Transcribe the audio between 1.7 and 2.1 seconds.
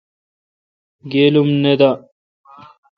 دہ۔